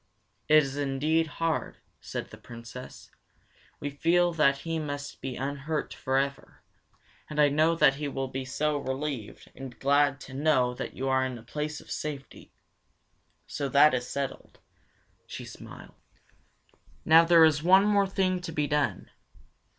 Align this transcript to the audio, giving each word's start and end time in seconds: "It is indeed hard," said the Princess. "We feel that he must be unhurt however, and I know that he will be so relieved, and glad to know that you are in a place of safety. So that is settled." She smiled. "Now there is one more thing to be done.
"It 0.47 0.63
is 0.63 0.77
indeed 0.77 1.27
hard," 1.27 1.77
said 1.99 2.31
the 2.31 2.37
Princess. 2.39 3.11
"We 3.79 3.91
feel 3.91 4.33
that 4.33 4.57
he 4.65 4.79
must 4.79 5.21
be 5.21 5.35
unhurt 5.35 5.95
however, 6.03 6.63
and 7.29 7.39
I 7.39 7.49
know 7.49 7.75
that 7.75 7.97
he 7.97 8.07
will 8.07 8.27
be 8.27 8.43
so 8.43 8.77
relieved, 8.79 9.51
and 9.53 9.77
glad 9.79 10.19
to 10.21 10.33
know 10.33 10.73
that 10.73 10.95
you 10.95 11.07
are 11.07 11.23
in 11.23 11.37
a 11.37 11.43
place 11.43 11.79
of 11.79 11.91
safety. 11.91 12.51
So 13.45 13.69
that 13.69 13.93
is 13.93 14.07
settled." 14.07 14.57
She 15.27 15.45
smiled. 15.45 15.93
"Now 17.05 17.23
there 17.23 17.45
is 17.45 17.61
one 17.61 17.85
more 17.85 18.07
thing 18.07 18.41
to 18.41 18.51
be 18.51 18.65
done. 18.65 19.11